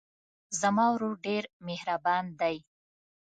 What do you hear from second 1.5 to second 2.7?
مهربان دی.